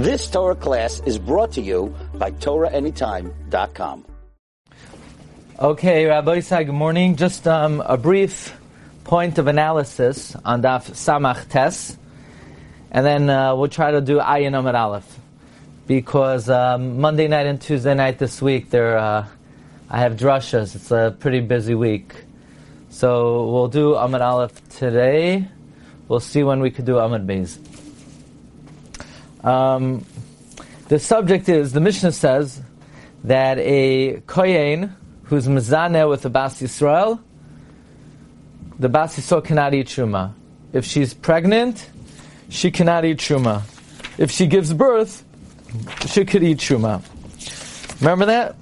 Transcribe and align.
This 0.00 0.30
Torah 0.30 0.54
class 0.54 1.02
is 1.04 1.18
brought 1.18 1.52
to 1.52 1.60
you 1.60 1.94
by 2.14 2.30
TorahAnytime.com. 2.30 4.06
Okay, 5.58 6.06
Rabbi 6.06 6.38
Isai, 6.38 6.64
good 6.64 6.74
morning. 6.74 7.16
Just 7.16 7.46
um, 7.46 7.82
a 7.84 7.98
brief 7.98 8.56
point 9.04 9.36
of 9.36 9.46
analysis 9.46 10.34
on 10.42 10.62
Daf 10.62 10.88
Samach 10.92 11.50
Tes, 11.50 11.98
and 12.90 13.04
then 13.04 13.28
uh, 13.28 13.54
we'll 13.54 13.68
try 13.68 13.90
to 13.90 14.00
do 14.00 14.20
Ayin 14.20 14.58
Amid 14.58 14.74
Aleph. 14.74 15.18
Because 15.86 16.48
um, 16.48 16.98
Monday 16.98 17.28
night 17.28 17.44
and 17.44 17.60
Tuesday 17.60 17.92
night 17.92 18.18
this 18.18 18.40
week, 18.40 18.70
there 18.70 18.96
uh, 18.96 19.26
I 19.90 19.98
have 19.98 20.16
drushas. 20.16 20.76
It's 20.76 20.90
a 20.90 21.14
pretty 21.20 21.40
busy 21.40 21.74
week. 21.74 22.14
So 22.88 23.50
we'll 23.50 23.68
do 23.68 23.96
Amid 23.96 24.22
Aleph 24.22 24.66
today. 24.70 25.46
We'll 26.08 26.20
see 26.20 26.42
when 26.42 26.60
we 26.60 26.70
could 26.70 26.86
do 26.86 26.96
Amid 26.96 27.26
Beis. 27.26 27.69
Um, 29.44 30.04
the 30.88 30.98
subject 30.98 31.48
is 31.48 31.72
the 31.72 31.80
Mishnah 31.80 32.12
says 32.12 32.60
that 33.24 33.58
a 33.58 34.20
kohen 34.26 34.96
who's 35.24 35.46
mezaneh 35.46 36.08
with 36.08 36.22
the 36.22 36.30
Bas 36.30 36.60
Yisrael, 36.60 37.20
the 38.78 38.88
Bas 38.88 39.16
Yisrael 39.16 39.44
cannot 39.44 39.74
eat 39.74 39.86
truma. 39.86 40.32
If 40.72 40.84
she's 40.84 41.14
pregnant, 41.14 41.88
she 42.48 42.70
cannot 42.70 43.04
eat 43.04 43.18
truma. 43.18 43.62
If 44.18 44.30
she 44.30 44.46
gives 44.46 44.72
birth, 44.74 45.24
she 46.06 46.24
could 46.24 46.42
eat 46.42 46.58
truma. 46.58 47.02
Remember 48.00 48.26
that? 48.26 48.56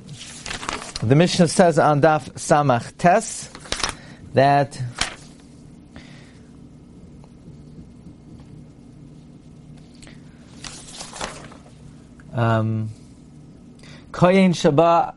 The 1.02 1.15
Mishnah 1.15 1.49
says 1.49 1.79
on 1.79 2.01
Daf 2.01 2.30
Samach 2.33 2.97
Tes 2.99 3.51
that 4.35 4.80
Um, 12.38 12.91
Koyin 14.12 14.51
Shaba, 14.51 15.15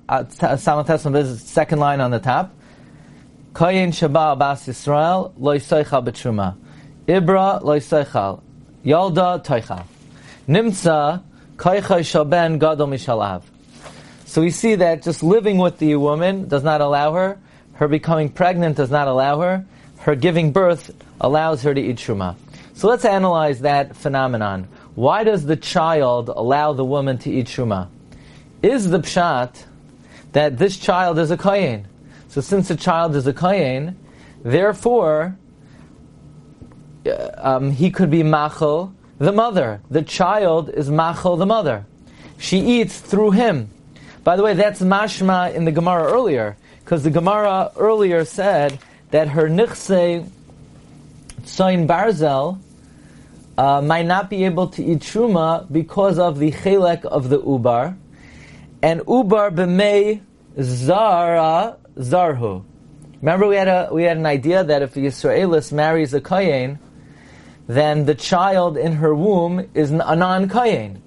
Samates 0.57 1.03
this 1.03 1.27
is 1.27 1.43
second 1.43 1.77
line 1.77 2.01
on 2.01 2.09
the 2.09 2.17
top. 2.17 2.51
Koyin 3.53 3.89
Shaba 3.89 4.39
Bas 4.39 4.65
Yisrael, 4.65 5.31
Lo 5.37 5.55
Yisoichal 5.55 6.03
B'Truma. 6.03 6.57
Ibra 7.05 7.61
Lo 7.61 7.77
Yisoichal. 7.77 8.41
Yalda 8.83 9.45
Toichal. 9.45 9.85
Nimtza, 10.47 11.21
Koichai 11.57 11.99
Shaben 11.99 12.57
Gadol 12.57 12.87
Mishalav. 12.87 13.43
So 14.25 14.41
we 14.41 14.49
see 14.49 14.73
that 14.73 15.03
just 15.03 15.21
living 15.21 15.59
with 15.59 15.77
the 15.77 15.95
woman 15.97 16.47
does 16.47 16.63
not 16.63 16.81
allow 16.81 17.13
her, 17.13 17.39
her 17.73 17.87
becoming 17.87 18.29
pregnant 18.29 18.77
does 18.77 18.89
not 18.89 19.07
allow 19.07 19.39
her, 19.41 19.63
her 19.99 20.15
giving 20.15 20.53
birth 20.53 20.89
allows 21.19 21.61
her 21.61 21.71
to 21.71 21.79
eat 21.79 21.97
Truma. 21.97 22.35
So 22.73 22.87
let's 22.87 23.05
analyze 23.05 23.59
that 23.59 23.95
phenomenon. 23.95 24.67
Why 24.95 25.23
does 25.23 25.45
the 25.45 25.55
child 25.55 26.29
allow 26.29 26.73
the 26.73 26.85
woman 26.85 27.17
to 27.19 27.31
eat 27.31 27.47
truma? 27.47 27.87
Is 28.61 28.89
the 28.89 28.99
pshat 28.99 29.63
that 30.33 30.57
this 30.57 30.77
child 30.77 31.17
is 31.17 31.31
a 31.31 31.37
kohen? 31.37 31.87
So 32.27 32.41
since 32.41 32.67
the 32.67 32.75
child 32.75 33.15
is 33.15 33.25
a 33.25 33.33
kohen, 33.33 33.97
therefore 34.43 35.37
uh, 37.05 37.31
um, 37.37 37.71
he 37.71 37.89
could 37.89 38.11
be 38.11 38.21
machel 38.21 38.93
the 39.17 39.31
mother. 39.31 39.81
The 39.89 40.01
child 40.01 40.69
is 40.69 40.89
machel 40.89 41.37
the 41.37 41.45
mother. 41.45 41.85
She 42.37 42.59
eats 42.59 42.99
through 42.99 43.31
him. 43.31 43.69
By 44.23 44.35
the 44.35 44.43
way, 44.43 44.53
that's 44.53 44.81
mashma 44.81 45.53
in 45.53 45.65
the 45.65 45.71
Gemara 45.71 46.11
earlier, 46.11 46.57
because 46.83 47.03
the 47.03 47.09
Gemara 47.09 47.71
earlier 47.77 48.25
said 48.25 48.77
that 49.11 49.29
her 49.29 49.47
nichse 49.47 50.29
tzoin 51.43 51.87
barzel 51.87 52.59
uh, 53.61 53.79
might 53.79 54.07
not 54.07 54.27
be 54.27 54.43
able 54.45 54.67
to 54.69 54.83
eat 54.83 54.99
truma 55.01 55.71
because 55.71 56.17
of 56.17 56.39
the 56.39 56.51
chelek 56.51 57.05
of 57.05 57.29
the 57.29 57.39
ubar, 57.39 57.95
and 58.81 59.01
ubar 59.01 59.53
b'mei 59.53 60.19
zara 60.59 61.77
zarhu. 61.95 62.65
Remember, 63.21 63.45
we 63.45 63.55
had 63.55 63.67
a 63.67 63.89
we 63.91 64.01
had 64.01 64.17
an 64.17 64.25
idea 64.25 64.63
that 64.63 64.81
if 64.81 64.95
the 64.95 65.05
Yisraelis 65.05 65.71
marries 65.71 66.11
a 66.15 66.19
kayin, 66.19 66.79
then 67.67 68.05
the 68.05 68.15
child 68.15 68.77
in 68.77 68.93
her 68.93 69.13
womb 69.13 69.69
is 69.75 69.91
a 69.91 70.15
non 70.15 70.49
kayin. 70.49 70.99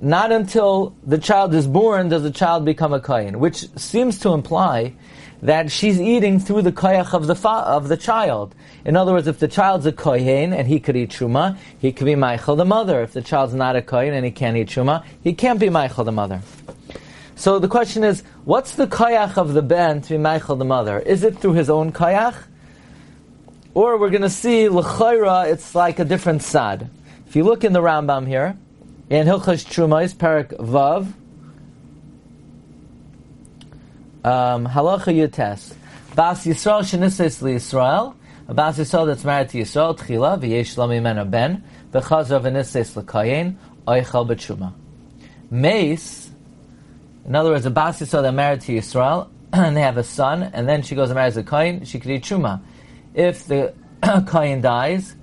Not 0.00 0.32
until 0.32 0.96
the 1.04 1.18
child 1.18 1.54
is 1.54 1.68
born 1.68 2.08
does 2.08 2.24
the 2.24 2.32
child 2.32 2.64
become 2.64 2.92
a 2.92 2.98
kayin, 2.98 3.36
which 3.36 3.68
seems 3.76 4.18
to 4.20 4.30
imply 4.30 4.96
that 5.42 5.70
she's 5.70 6.00
eating 6.00 6.40
through 6.40 6.62
the 6.62 6.72
koyach 6.72 7.14
of 7.14 7.26
the 7.26 7.34
fa- 7.34 7.48
of 7.48 7.88
the 7.88 7.96
child. 7.96 8.54
In 8.84 8.96
other 8.96 9.12
words, 9.12 9.26
if 9.26 9.38
the 9.38 9.48
child's 9.48 9.86
a 9.86 9.92
kohen 9.92 10.52
and 10.52 10.66
he 10.66 10.80
could 10.80 10.96
eat 10.96 11.10
truma, 11.10 11.56
he 11.78 11.92
could 11.92 12.06
be 12.06 12.14
Michael 12.14 12.56
the 12.56 12.64
mother. 12.64 13.02
If 13.02 13.12
the 13.12 13.22
child's 13.22 13.54
not 13.54 13.76
a 13.76 13.82
kohen 13.82 14.14
and 14.14 14.24
he 14.24 14.30
can't 14.30 14.56
eat 14.56 14.68
truma, 14.68 15.04
he 15.22 15.32
can't 15.32 15.60
be 15.60 15.70
Michael 15.70 16.04
the 16.04 16.12
mother. 16.12 16.40
So 17.36 17.60
the 17.60 17.68
question 17.68 18.02
is, 18.02 18.24
what's 18.44 18.74
the 18.74 18.88
koyach 18.88 19.36
of 19.36 19.52
the 19.52 19.62
ben 19.62 20.00
to 20.02 20.08
be 20.10 20.18
Michael 20.18 20.56
the 20.56 20.64
mother? 20.64 20.98
Is 20.98 21.22
it 21.22 21.38
through 21.38 21.52
his 21.52 21.70
own 21.70 21.92
koyach? 21.92 22.34
Or 23.74 23.96
we're 23.96 24.10
going 24.10 24.22
to 24.22 24.30
see 24.30 24.68
l'chayra, 24.68 25.52
it's 25.52 25.72
like 25.74 26.00
a 26.00 26.04
different 26.04 26.42
sad. 26.42 26.90
If 27.28 27.36
you 27.36 27.44
look 27.44 27.62
in 27.62 27.72
the 27.72 27.80
Rambam 27.80 28.26
here, 28.26 28.56
in 29.08 29.26
Hilchas 29.26 29.64
Trumais, 29.64 30.14
Parak 30.14 30.56
Vav, 30.58 31.12
um, 34.28 34.66
halacha 34.66 35.12
yutes. 35.14 35.74
Bas 36.14 36.44
Yisrael 36.44 36.82
shenises 36.82 37.40
Yisrael. 37.42 38.14
A 38.46 38.54
Bas 38.54 38.78
Yisrael 38.78 39.06
that's 39.06 39.24
married 39.24 39.48
to 39.50 39.58
Yisrael, 39.58 39.96
tchila, 39.98 40.38
v'yesh 40.38 40.76
lo 40.76 40.86
mimena 40.88 41.28
ben, 41.28 41.64
v'chazor 41.92 42.42
v'nises 42.42 42.94
l'kayin, 42.96 43.56
oichal 43.86 44.28
b'tshuma. 44.28 44.74
Mace, 45.50 46.30
in 47.24 47.34
other 47.34 47.50
words, 47.50 47.64
a 47.64 47.70
Bas 47.70 48.00
Yisrael 48.00 48.22
that 48.22 48.32
married 48.32 48.60
to 48.62 48.72
Yisrael, 48.72 49.30
and 49.52 49.76
they 49.76 49.80
have 49.80 49.96
a 49.96 50.04
son, 50.04 50.42
and 50.42 50.68
then 50.68 50.82
she 50.82 50.94
goes 50.94 51.08
and 51.08 51.14
marries 51.16 51.36
a 51.38 51.42
kohen, 51.42 51.84
she 51.84 51.98
could 51.98 52.10
eat 52.10 52.24
truma. 52.24 52.60
If 53.14 53.46
the 53.46 53.72
kohen 54.26 54.60
dies, 54.60 55.14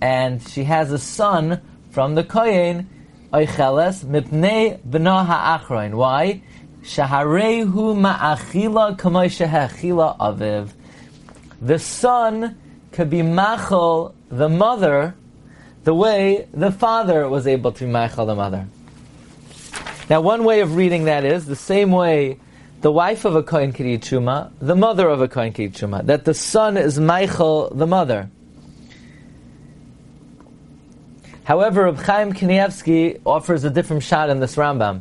and 0.00 0.42
she 0.48 0.64
has 0.64 0.90
a 0.90 0.98
son 0.98 1.60
from 1.90 2.16
the 2.16 2.24
kohen, 2.24 2.88
oicheles 3.32 4.04
mipnei 4.04 4.80
b'no 4.80 5.24
ha'achroin. 5.24 5.94
Why? 5.94 6.42
Shaharehu 6.82 7.96
ma'achila 7.96 8.96
aviv. 10.18 10.70
The 11.60 11.78
son 11.78 12.56
could 12.92 13.10
be 13.10 13.22
machal 13.22 14.14
the 14.30 14.48
mother 14.48 15.14
the 15.84 15.94
way 15.94 16.46
the 16.52 16.70
father 16.70 17.28
was 17.28 17.46
able 17.46 17.72
to 17.72 17.84
be 17.84 17.90
machal 17.90 18.26
the 18.26 18.34
mother. 18.34 18.66
Now, 20.10 20.20
one 20.20 20.44
way 20.44 20.60
of 20.60 20.74
reading 20.76 21.04
that 21.04 21.24
is 21.24 21.46
the 21.46 21.56
same 21.56 21.90
way 21.90 22.38
the 22.80 22.92
wife 22.92 23.24
of 23.24 23.34
a 23.34 23.42
kohen 23.42 23.72
could 23.72 23.86
eat 23.86 24.02
the 24.02 24.76
mother 24.76 25.08
of 25.08 25.20
a 25.20 25.28
kohen 25.28 25.52
could 25.52 25.64
eat. 25.64 26.06
That 26.06 26.24
the 26.24 26.34
son 26.34 26.76
is 26.76 26.98
machal 26.98 27.70
the 27.74 27.86
mother. 27.86 28.30
However, 31.44 31.84
Reb 31.84 31.98
Chaim 31.98 32.32
Kanievsky 32.34 33.20
offers 33.24 33.64
a 33.64 33.70
different 33.70 34.02
shot 34.02 34.28
in 34.28 34.38
this 34.38 34.56
Rambam. 34.56 35.00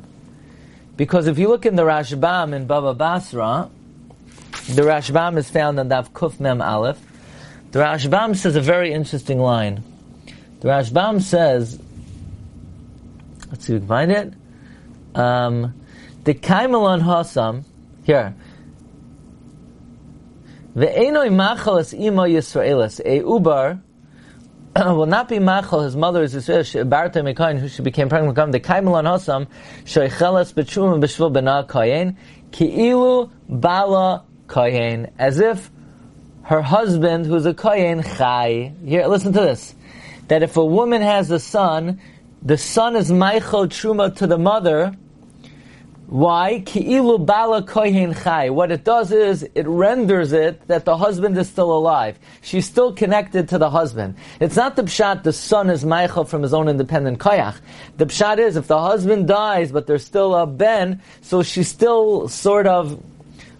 Because 0.98 1.28
if 1.28 1.38
you 1.38 1.48
look 1.48 1.68
in 1.68 1.76
the 1.76 1.84
Rashbam 1.84 2.54
in 2.54 2.66
Baba 2.66 2.96
Basra, 2.96 3.70
the 4.68 4.82
Rashbam 4.82 5.38
is 5.38 5.50
found 5.50 5.80
in 5.80 5.90
Dav 5.90 6.12
Kuf 6.12 6.40
Mem 6.40 6.62
Aleph. 6.62 7.00
The 7.72 7.80
Rashbam 7.80 8.36
says 8.36 8.56
a 8.56 8.62
very 8.62 8.92
interesting 8.92 9.40
line. 9.40 9.84
The 10.62 10.70
Rashbam 10.70 11.22
says, 11.22 11.80
let's 13.52 13.66
see 13.66 13.76
if 13.76 13.76
we 13.76 13.80
can 13.80 13.88
find 13.88 14.12
it. 14.12 14.34
Um, 15.14 15.76
the 16.24 16.34
Kaimalon 16.34 17.04
Hasam, 17.04 17.64
here. 18.04 18.36
The 20.76 20.88
Enoi 20.88 21.32
Machal 21.32 21.78
es 21.78 21.94
Imo 21.94 22.24
Yisraelis, 22.24 23.00
a 23.06 23.22
Ubar, 23.22 23.82
will 24.86 25.08
not 25.08 25.28
be 25.28 25.40
machal. 25.40 25.82
His 25.82 25.96
mother 25.96 26.22
is 26.22 26.36
Barta 26.36 27.24
Mekain, 27.24 27.58
who 27.58 27.68
she 27.68 27.82
became 27.82 28.10
pregnant 28.10 28.38
with 28.38 28.52
the 28.52 28.60
Kaimelon 28.60 29.06
Hosam, 29.06 29.48
Shoichelas 29.86 30.54
Bechum 30.54 31.02
Beshvil 31.02 31.34
Bena 31.34 31.66
Kayin, 31.68 32.16
Ki'ilu 32.52 33.32
Bala 33.50 34.26
Kayin, 34.46 35.12
as 35.18 35.40
if 35.40 35.72
her 36.44 36.62
husband, 36.62 37.26
who's 37.26 37.46
a 37.46 37.54
Kayin, 37.54 38.04
Chai. 38.18 38.74
Here, 38.86 39.08
listen 39.08 39.34
to 39.34 39.40
this. 39.40 39.74
That 40.28 40.44
if 40.44 40.58
a 40.58 40.66
woman 40.66 41.02
has 41.02 41.32
a 41.32 41.40
son, 41.40 42.00
the 42.44 42.58
son 42.58 42.96
is 42.96 43.12
Michael 43.12 43.68
Truma 43.68 44.16
to 44.18 44.28
the 44.28 44.38
mother, 44.38 44.96
why? 46.08 46.64
Ki'ilu 46.66 47.26
bala 47.26 47.62
kohen 47.62 48.14
chai. 48.14 48.50
What 48.50 48.72
it 48.72 48.86
does 48.86 49.12
is, 49.12 49.44
it 49.56 49.68
renders 49.68 50.32
it 50.32 50.66
that 50.68 50.86
the 50.86 50.96
husband 50.96 51.38
is 51.38 51.50
still 51.50 51.70
alive. 51.70 52.18
She's 52.42 52.66
still 52.66 52.94
connected 52.94 53.50
to 53.50 53.58
the 53.58 53.70
husband. 53.70 54.16
It's 54.40 54.56
not 54.56 54.78
the 54.78 54.84
pshat, 54.84 55.24
the 55.24 55.34
son 55.34 55.70
is 55.70 55.84
Michael 55.84 56.24
from 56.24 56.44
his 56.44 56.54
own 56.54 56.70
independent 56.70 57.20
koyach. 57.20 57.60
The 57.98 58.06
pshat 58.06 58.38
is, 58.38 58.56
if 58.56 58.68
the 58.68 58.80
husband 58.80 59.28
dies, 59.28 59.74
but 59.74 59.86
there's 59.86 60.06
still 60.06 60.34
a 60.34 60.48
ben, 60.48 61.02
so 61.22 61.44
she's 61.44 61.68
still 61.68 62.30
sort 62.30 62.68
of 62.68 63.04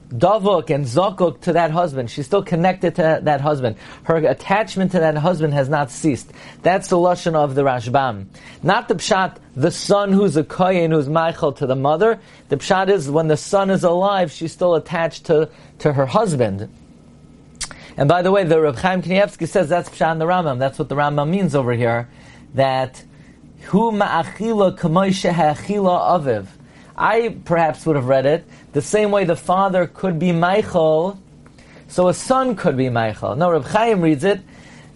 davuk 0.10 0.70
and 0.70 0.86
zakuk 0.86 1.42
to 1.42 1.54
that 1.54 1.72
husband. 1.72 2.10
She's 2.10 2.26
still 2.26 2.44
connected 2.44 2.96
to 2.96 3.20
that 3.24 3.42
husband. 3.42 3.76
Her 4.04 4.18
attachment 4.18 4.92
to 4.94 5.00
that 5.00 5.18
husband 5.18 5.54
has 5.54 5.70
not 5.70 5.92
ceased. 5.92 6.32
That's 6.62 6.88
the 6.88 6.96
lashon 6.96 7.36
of 7.36 7.56
the 7.56 7.64
Rashbam. 7.64 8.28
Not 8.64 8.88
the 8.88 8.96
pshat, 8.96 9.38
the 9.56 9.72
son 9.72 10.14
who's 10.14 10.38
a 10.38 10.44
kohen 10.44 10.92
who's 10.92 11.10
Michael 11.10 11.52
to 11.54 11.66
the 11.66 11.76
mother. 11.76 12.20
The 12.50 12.58
pshat 12.58 12.90
is 12.90 13.10
when 13.10 13.28
the 13.28 13.38
son 13.38 13.70
is 13.70 13.84
alive, 13.84 14.32
she's 14.32 14.52
still 14.52 14.76
attached 14.76 15.26
to, 15.26 15.50
to 15.80 15.94
her 15.94 16.06
husband. 16.06 16.70
And 17.98 18.08
by 18.08 18.22
the 18.22 18.32
way, 18.32 18.44
the 18.44 18.62
Reb 18.62 18.78
Chaim 18.78 19.02
Kanievsky 19.02 19.48
says 19.48 19.70
that's 19.70 19.90
pshat 19.90 20.14
in 20.14 20.20
the 20.20 20.26
Rambam. 20.26 20.60
That's 20.60 20.80
what 20.80 20.88
the 20.88 20.96
Rambam 20.96 21.30
means 21.30 21.56
over 21.56 21.74
here. 21.74 22.08
That 22.54 23.04
hu 23.64 23.92
ma'achila 23.92 24.78
kamoy 24.78 25.12
ha'achila 25.32 26.22
aviv. 26.22 26.48
I 26.98 27.38
perhaps 27.46 27.86
would 27.86 27.96
have 27.96 28.06
read 28.08 28.26
it 28.26 28.46
the 28.74 28.82
same 28.82 29.12
way 29.12 29.24
the 29.24 29.36
father 29.36 29.86
could 29.86 30.18
be 30.18 30.32
Michael, 30.32 31.20
so 31.88 32.08
a 32.08 32.14
son 32.14 32.56
could 32.56 32.76
be 32.76 32.90
Michael. 32.90 33.36
No, 33.36 33.52
Reb 33.52 33.66
Chaim 33.66 34.02
reads 34.02 34.24
it 34.24 34.42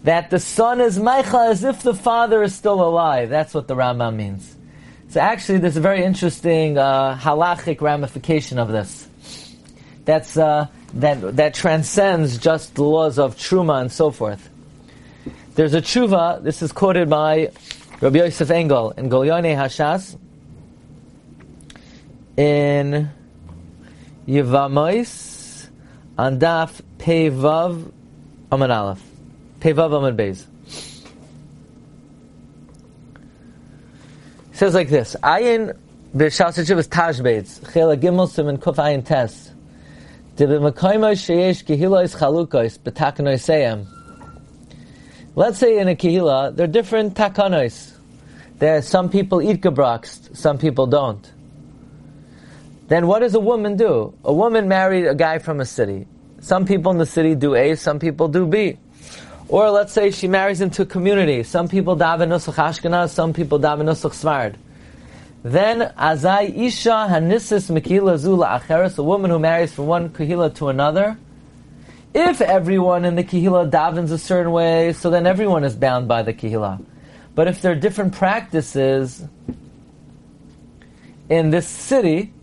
that 0.03 0.31
the 0.31 0.39
son 0.39 0.81
is 0.81 0.97
Michael 0.97 1.41
as 1.41 1.63
if 1.63 1.83
the 1.83 1.93
father 1.93 2.41
is 2.41 2.55
still 2.55 2.81
alive. 2.81 3.29
That's 3.29 3.53
what 3.53 3.67
the 3.67 3.75
Rambam 3.75 4.15
means. 4.15 4.55
So 5.09 5.19
actually, 5.19 5.59
there's 5.59 5.77
a 5.77 5.81
very 5.81 6.03
interesting 6.03 6.77
uh, 6.77 7.17
halachic 7.17 7.81
ramification 7.81 8.57
of 8.57 8.69
this. 8.69 9.07
That's 10.05 10.37
uh, 10.37 10.67
that 10.95 11.35
that 11.35 11.53
transcends 11.53 12.37
just 12.37 12.75
the 12.75 12.83
laws 12.83 13.19
of 13.19 13.35
truma 13.35 13.81
and 13.81 13.91
so 13.91 14.09
forth. 14.09 14.49
There's 15.53 15.73
a 15.73 15.81
tshuva. 15.81 16.41
This 16.41 16.61
is 16.61 16.71
quoted 16.71 17.09
by 17.09 17.51
Rabbi 17.99 18.19
Yosef 18.19 18.49
Engel 18.49 18.91
in 18.91 19.09
Gilyonei 19.09 19.55
Hashas 19.55 20.17
in 22.37 23.09
Yevamos 24.27 25.67
on 26.17 26.39
Daf 26.39 26.81
Pevav 26.97 27.91
Amad 28.51 28.75
Aleph. 28.75 29.03
Pevav 29.59 29.91
Amad 29.91 30.15
Beis. 30.15 30.45
says 34.53 34.75
like 34.75 34.89
this: 34.89 35.15
Ayin 35.23 35.75
b'shas 36.15 36.59
is 36.59 36.87
Tashbetz 36.87 37.73
Chela 37.73 37.97
Gimel 37.97 38.29
Simin 38.29 38.57
Kuf 38.57 38.75
Ayin 38.75 39.03
Tes. 39.03 39.51
Debimakaima 40.35 41.13
sheyesh 41.13 41.65
kehilos 41.65 42.15
chalukos 42.15 42.77
b'takanoiseyem. 42.79 43.87
Let's 45.33 45.57
say 45.57 45.79
in 45.79 45.87
a 45.87 45.95
kehila, 45.95 46.55
there 46.55 46.65
are 46.65 46.67
different 46.67 47.15
takanos. 47.15 47.93
There, 48.59 48.81
some 48.81 49.09
people 49.09 49.41
eat 49.41 49.61
gebraxt, 49.61 50.35
some 50.37 50.57
people 50.57 50.85
don't 50.85 51.31
then 52.91 53.07
what 53.07 53.19
does 53.19 53.35
a 53.35 53.39
woman 53.39 53.77
do? 53.77 54.13
A 54.25 54.33
woman 54.33 54.67
married 54.67 55.07
a 55.07 55.15
guy 55.15 55.39
from 55.39 55.61
a 55.61 55.65
city. 55.65 56.07
Some 56.41 56.65
people 56.65 56.91
in 56.91 56.97
the 56.97 57.05
city 57.05 57.35
do 57.35 57.55
A, 57.55 57.75
some 57.75 57.99
people 57.99 58.27
do 58.27 58.45
B. 58.45 58.77
Or 59.47 59.69
let's 59.69 59.93
say 59.93 60.11
she 60.11 60.27
marries 60.27 60.59
into 60.59 60.81
a 60.81 60.85
community. 60.85 61.43
Some 61.43 61.67
people 61.67 61.95
daven 61.95 62.29
nusach 62.29 62.55
Ashkenaz, 62.55 63.09
some 63.09 63.31
people 63.31 63.59
daven 63.59 63.83
nusach 63.83 64.11
Svard. 64.11 64.55
Then 65.43 65.93
azai 65.97 66.55
isha 66.67 67.07
hanisis 67.09 67.71
mekila 67.71 68.17
zula 68.17 68.59
acheres, 68.59 68.97
a 68.97 69.03
woman 69.03 69.31
who 69.31 69.39
marries 69.39 69.73
from 69.73 69.87
one 69.87 70.09
kahila 70.09 70.53
to 70.55 70.67
another. 70.67 71.17
If 72.13 72.41
everyone 72.41 73.05
in 73.05 73.15
the 73.15 73.23
kahila 73.23 73.71
davens 73.71 74.11
a 74.11 74.17
certain 74.17 74.51
way, 74.51 74.93
so 74.93 75.09
then 75.09 75.25
everyone 75.25 75.63
is 75.63 75.75
bound 75.75 76.07
by 76.07 76.23
the 76.23 76.33
kahila. 76.33 76.83
But 77.35 77.47
if 77.47 77.61
there 77.61 77.71
are 77.71 77.75
different 77.75 78.13
practices 78.13 79.23
in 81.29 81.51
this 81.51 81.67
city, 81.67 82.33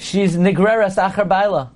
she's 0.00 0.36
nigreras 0.36 0.96
achar 0.96 1.28
baila. 1.28 1.70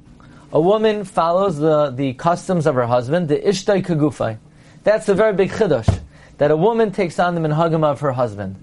A 0.52 0.60
woman 0.60 1.04
follows 1.04 1.58
the, 1.58 1.90
the 1.90 2.14
customs 2.14 2.66
of 2.66 2.74
her 2.74 2.86
husband, 2.86 3.28
the 3.28 3.36
ishtay 3.36 3.84
kagufay. 3.84 4.38
That's 4.82 5.08
a 5.08 5.14
very 5.14 5.32
big 5.32 5.50
chiddush, 5.50 6.00
that 6.38 6.50
a 6.50 6.56
woman 6.56 6.92
takes 6.92 7.18
on 7.18 7.34
the 7.34 7.40
minhagim 7.40 7.84
of 7.84 8.00
her 8.00 8.12
husband. 8.12 8.62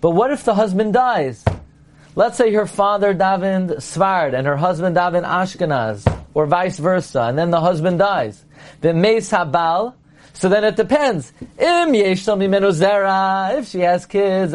But 0.00 0.10
what 0.10 0.32
if 0.32 0.44
the 0.44 0.54
husband 0.54 0.92
dies? 0.92 1.44
Let's 2.14 2.36
say 2.36 2.52
her 2.52 2.66
father 2.66 3.14
davened 3.14 3.76
Svard 3.76 4.34
and 4.34 4.46
her 4.46 4.56
husband 4.56 4.96
davened 4.96 5.24
Ashkenaz, 5.24 6.24
or 6.34 6.46
vice 6.46 6.78
versa, 6.78 7.22
and 7.22 7.38
then 7.38 7.50
the 7.50 7.60
husband 7.60 8.00
dies. 8.00 8.44
The 8.80 8.92
meis 8.92 9.30
habal, 9.30 9.94
so 10.34 10.48
then 10.48 10.64
it 10.64 10.76
depends. 10.76 11.32
If 11.58 13.68
she 13.68 13.80
has 13.80 14.06
kids, 14.06 14.54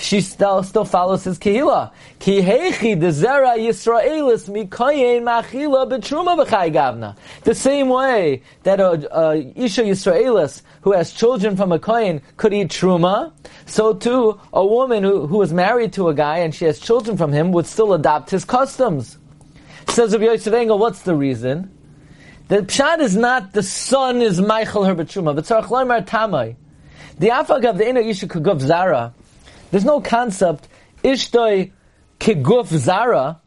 she 0.00 0.20
still 0.20 0.62
still 0.62 0.84
follows 0.84 1.24
his 1.24 1.38
kehila. 1.38 1.92
Ki 2.18 2.40
hechi 2.40 2.98
de 2.98 3.08
zera 3.08 3.56
Yisraelis 3.56 4.48
mikoyin 4.48 5.22
machila 5.22 5.88
betruma 5.88 6.36
b'chai 6.36 6.72
gavna. 6.72 7.16
The 7.42 7.54
same 7.54 7.88
way 7.88 8.42
that 8.62 8.80
a, 8.80 9.08
a 9.16 9.52
isha 9.56 9.82
Yisraelis 9.82 10.62
who 10.82 10.92
has 10.92 11.12
children 11.12 11.56
from 11.56 11.72
a 11.72 11.78
kohen 11.78 12.22
could 12.36 12.54
eat 12.54 12.68
truma, 12.68 13.32
so 13.66 13.92
too 13.92 14.40
a 14.52 14.64
woman 14.64 15.02
who, 15.02 15.26
who 15.26 15.42
is 15.42 15.52
married 15.52 15.92
to 15.92 16.08
a 16.08 16.14
guy 16.14 16.38
and 16.38 16.54
she 16.54 16.64
has 16.64 16.78
children 16.78 17.16
from 17.16 17.32
him 17.32 17.52
would 17.52 17.66
still 17.66 17.92
adopt 17.92 18.30
his 18.30 18.44
customs. 18.44 19.18
Says 19.88 20.12
Rabbi 20.12 20.24
Yosef 20.24 20.54
Engel, 20.54 20.78
what's 20.78 21.02
the 21.02 21.14
reason? 21.14 21.70
The 22.48 22.62
pshat 22.62 23.00
is 23.00 23.16
not 23.16 23.52
the 23.52 23.62
son 23.62 24.22
is 24.22 24.40
Michael 24.40 24.84
her 24.84 24.94
betruma, 24.94 25.34
but 25.34 25.44
loimer 25.44 26.04
tamai. 26.04 26.56
The 27.18 27.30
afag 27.30 27.64
of 27.66 27.76
the 27.76 27.86
inner 27.86 28.00
isha 28.00 28.26
kugov 28.26 28.60
zara 28.60 29.14
there's 29.70 29.84
no 29.84 30.00
concept, 30.00 30.68
ishtoi 31.02 31.72
kiguf 32.18 32.66
zara. 32.66 33.40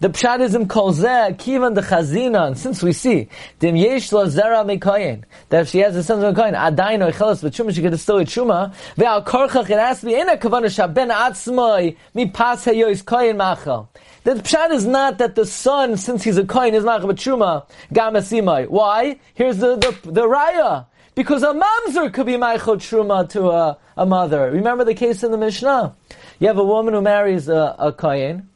The 0.00 0.38
is 0.40 0.54
in 0.54 0.66
kolzeh, 0.66 1.34
kivan 1.38 1.74
the 1.74 1.80
chazina, 1.80 2.48
and 2.48 2.58
since 2.58 2.82
we 2.82 2.92
see, 2.92 3.28
dim 3.58 3.74
yesh 3.74 4.12
lo 4.12 4.28
zara 4.28 4.64
mekoyin, 4.64 5.22
that 5.48 5.62
if 5.62 5.68
she 5.68 5.78
has 5.78 5.96
a 5.96 6.02
son 6.02 6.22
of 6.22 6.34
mekoyin, 6.34 6.54
adayin 6.54 7.06
or 7.06 7.10
chelas 7.10 7.42
b'tshuma, 7.42 7.74
she 7.74 7.80
could 7.80 7.98
still 7.98 8.20
eat 8.20 8.28
truma, 8.28 8.74
ve'al 8.96 9.24
korchach, 9.24 9.70
it 9.70 9.78
has 9.78 10.00
to 10.00 10.06
be 10.06 10.14
in 10.14 10.28
a 10.28 10.36
kavana 10.36 10.66
shaben 10.66 11.10
atzmoi, 11.10 11.96
mi 12.12 12.28
pas 12.28 12.62
heyois 12.66 13.02
koyin 13.02 13.36
machal. 13.36 13.88
The 14.24 14.32
pshat 14.34 14.72
is 14.72 14.84
not 14.84 15.16
that 15.18 15.36
the 15.36 15.46
son, 15.46 15.96
since 15.96 16.22
he's 16.24 16.36
a 16.36 16.42
koyin, 16.42 16.74
is 16.74 16.84
machal 16.84 17.08
b'tshuma, 17.08 17.66
gam 17.90 18.68
Why? 18.68 19.18
Here's 19.32 19.56
the, 19.56 19.76
the, 19.76 20.10
the 20.10 20.26
raya. 20.26 20.84
Because 21.14 21.42
a 21.42 21.54
mamzer 21.54 22.12
could 22.12 22.26
be 22.26 22.36
Michael 22.36 22.76
Truma 22.76 23.28
to 23.30 23.50
a, 23.50 23.78
a 23.96 24.04
mother. 24.04 24.50
Remember 24.50 24.84
the 24.84 24.94
case 24.94 25.22
in 25.22 25.30
the 25.30 25.38
Mishnah? 25.38 25.94
You 26.40 26.48
have 26.48 26.58
a 26.58 26.64
woman 26.64 26.94
who 26.94 27.02
marries 27.02 27.48
a, 27.48 27.76
a 27.78 27.92
Kayin, 27.92 28.46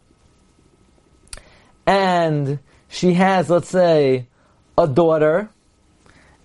and 1.87 2.58
she 2.88 3.14
has, 3.14 3.49
let's 3.49 3.69
say, 3.69 4.26
a 4.76 4.88
daughter, 4.88 5.50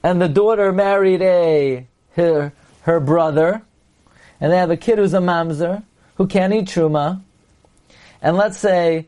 and 0.04 0.22
the 0.22 0.30
daughter 0.30 0.72
married 0.72 1.22
a 1.22 1.88
her, 2.16 2.54
her 2.82 3.00
brother, 3.00 3.64
and 4.40 4.52
they 4.52 4.58
have 4.58 4.72
a 4.72 4.78
kid 4.78 5.00
who's 5.00 5.14
a 5.14 5.20
mamzer, 5.20 5.84
who 6.16 6.28
can't 6.28 6.54
eat 6.54 6.66
truma, 6.66 7.22
and 8.22 8.38
let's 8.38 8.58
say 8.58 9.08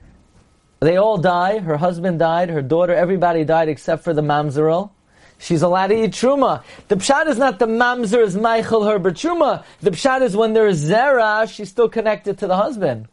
they 0.79 0.97
all 0.97 1.17
die, 1.17 1.59
her 1.59 1.77
husband 1.77 2.19
died, 2.19 2.49
her 2.49 2.61
daughter, 2.61 2.93
everybody 2.93 3.43
died 3.43 3.69
except 3.69 4.03
for 4.03 4.13
the 4.13 4.21
mamzerel, 4.21 4.91
she's 5.37 5.61
allowed 5.61 5.87
to 5.87 6.03
eat 6.03 6.11
truma. 6.11 6.63
The 6.87 6.95
pshat 6.95 7.27
is 7.27 7.37
not 7.37 7.59
the 7.59 7.67
mamzer 7.67 8.21
is 8.21 8.35
Michael 8.35 8.83
her 8.85 8.99
but 8.99 9.15
truma. 9.15 9.63
The 9.81 9.91
pshat 9.91 10.21
is 10.21 10.35
when 10.35 10.53
there 10.53 10.67
is 10.67 10.83
zera, 10.83 11.49
she's 11.51 11.69
still 11.69 11.89
connected 11.89 12.37
to 12.39 12.47
the 12.47 12.55
husband. 12.55 13.07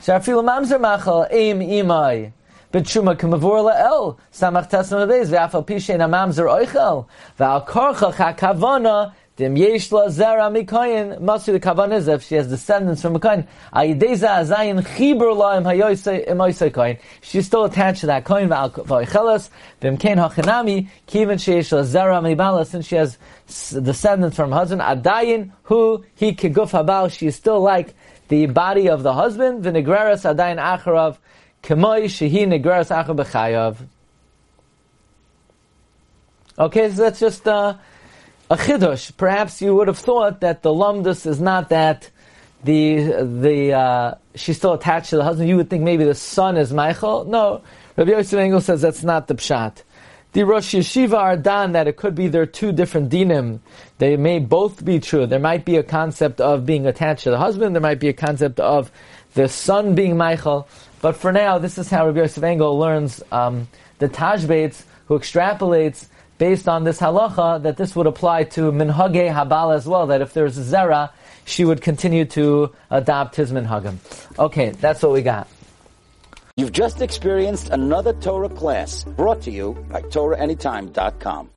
Feel 0.00 0.42
mamzer 0.42 0.80
machal 0.80 1.26
aim 1.30 1.60
imai. 1.60 2.32
B'tshuma 2.72 3.16
k'mavur 3.16 3.64
la'el, 3.68 4.16
samach 4.32 4.70
tesna 4.70 5.06
v'ez, 5.06 5.28
v'afal 5.28 5.66
pishein 5.66 5.98
mamzer 5.98 6.46
oichel, 6.46 7.06
v'al 7.38 7.66
korcha 7.66 8.12
chakavana, 8.12 9.12
Zera 9.40 10.50
mikoyin, 10.50 11.18
the 11.18 12.12
if 12.14 12.22
she 12.22 12.34
has 12.34 12.46
descendants 12.46 13.02
from 13.02 13.16
a 13.16 13.20
koyin. 13.20 13.46
Ayideza. 13.72 14.46
She's 17.22 17.46
still 17.46 17.64
attached 17.64 18.00
to 18.00 18.06
that 18.06 18.24
hachinami 20.18 20.88
kivin 21.06 21.38
mibala 22.22 22.66
since 22.66 22.86
she 22.86 22.96
has 22.96 23.18
descendants 23.72 24.36
from 24.36 24.50
her 24.50 24.56
husband. 24.56 24.80
Adayin 24.82 25.52
he. 26.14 26.36
She 27.16 27.26
is 27.26 27.36
still 27.36 27.60
like 27.60 27.94
the 28.28 28.46
body 28.46 28.88
of 28.88 29.02
the 29.02 29.12
husband. 29.12 29.64
V'negreres 29.64 30.24
adayin 30.34 30.58
acharav 30.58 31.18
kemoy 31.62 32.04
shehi 32.04 32.46
negreres 32.46 32.90
achar. 32.90 33.76
Okay, 36.58 36.90
so 36.90 37.02
that's 37.02 37.20
just 37.20 37.48
uh, 37.48 37.74
a 38.50 38.56
chidush. 38.56 39.16
Perhaps 39.16 39.62
you 39.62 39.74
would 39.76 39.88
have 39.88 39.98
thought 39.98 40.40
that 40.40 40.62
the 40.62 40.70
lumdus 40.70 41.24
is 41.24 41.40
not 41.40 41.68
that 41.68 42.10
the 42.64 42.96
the 43.40 43.72
uh, 43.72 44.14
she's 44.34 44.56
still 44.56 44.74
attached 44.74 45.10
to 45.10 45.16
the 45.16 45.24
husband. 45.24 45.48
You 45.48 45.56
would 45.56 45.70
think 45.70 45.84
maybe 45.84 46.04
the 46.04 46.14
son 46.14 46.56
is 46.56 46.72
Michael. 46.72 47.24
No, 47.24 47.62
Rabbi 47.96 48.10
Yosef 48.10 48.38
Engel 48.38 48.60
says 48.60 48.82
that's 48.82 49.04
not 49.04 49.28
the 49.28 49.34
pshat. 49.36 49.82
The 50.32 50.44
Rosh 50.44 50.74
Yeshiva 50.74 51.16
are 51.16 51.36
done 51.36 51.72
that 51.72 51.88
it 51.88 51.96
could 51.96 52.14
be 52.14 52.28
there 52.28 52.42
are 52.42 52.46
two 52.46 52.70
different 52.70 53.10
dinim. 53.10 53.60
They 53.98 54.16
may 54.16 54.38
both 54.38 54.84
be 54.84 55.00
true. 55.00 55.26
There 55.26 55.40
might 55.40 55.64
be 55.64 55.76
a 55.76 55.82
concept 55.82 56.40
of 56.40 56.64
being 56.64 56.86
attached 56.86 57.24
to 57.24 57.30
the 57.30 57.38
husband. 57.38 57.74
There 57.74 57.82
might 57.82 57.98
be 57.98 58.08
a 58.08 58.12
concept 58.12 58.60
of 58.60 58.92
the 59.34 59.48
son 59.48 59.96
being 59.96 60.16
Michael. 60.16 60.68
But 61.00 61.16
for 61.16 61.32
now, 61.32 61.58
this 61.58 61.78
is 61.78 61.90
how 61.90 62.06
Rabbi 62.06 62.20
Yosef 62.20 62.44
Engel 62.44 62.78
learns 62.78 63.22
um, 63.32 63.66
the 63.98 64.08
Tashbetz, 64.08 64.84
who 65.06 65.18
extrapolates 65.18 66.06
based 66.40 66.66
on 66.66 66.84
this 66.84 66.98
halacha 66.98 67.62
that 67.62 67.76
this 67.76 67.94
would 67.94 68.06
apply 68.06 68.42
to 68.42 68.72
minhage 68.72 69.30
habal 69.30 69.76
as 69.76 69.86
well. 69.86 70.06
That 70.06 70.22
if 70.22 70.32
there's 70.32 70.56
zera, 70.58 71.10
she 71.44 71.66
would 71.66 71.82
continue 71.82 72.24
to 72.36 72.72
adopt 72.88 73.36
his 73.36 73.52
minhagim. 73.52 73.98
Okay, 74.38 74.70
that's 74.70 75.02
what 75.02 75.12
we 75.12 75.20
got. 75.22 75.46
You've 76.56 76.72
just 76.72 77.02
experienced 77.02 77.68
another 77.68 78.14
Torah 78.14 78.48
class 78.48 79.04
brought 79.04 79.42
to 79.42 79.50
you 79.50 79.74
by 79.90 80.00
TorahAnytime.com. 80.02 81.48